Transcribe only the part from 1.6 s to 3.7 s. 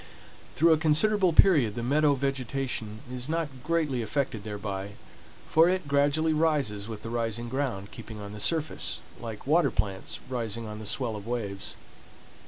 the meadow vegetation is not